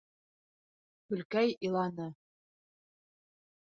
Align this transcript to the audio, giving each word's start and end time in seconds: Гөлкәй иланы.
Гөлкәй 1.13 1.53
иланы. 1.69 2.09